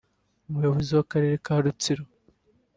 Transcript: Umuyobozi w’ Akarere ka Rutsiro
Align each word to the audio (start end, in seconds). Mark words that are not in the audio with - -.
Umuyobozi 0.49 0.91
w’ 0.97 0.99
Akarere 1.05 1.35
ka 1.45 1.53
Rutsiro 1.63 2.03